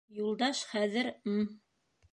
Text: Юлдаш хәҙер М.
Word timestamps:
Юлдаш 0.19 0.63
хәҙер 0.71 1.13
М. 1.15 1.41